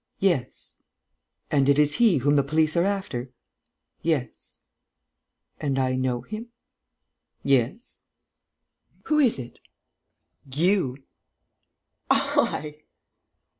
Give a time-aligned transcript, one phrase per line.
[0.19, 0.77] "Yes."
[1.51, 3.29] "And it is he whom the police are after?"
[4.01, 4.59] "Yes."
[5.59, 6.47] "And I know him?"
[7.43, 8.01] "Yes."
[9.03, 9.59] "Who is it?"
[10.47, 10.97] "You!"
[12.09, 12.77] "I!..."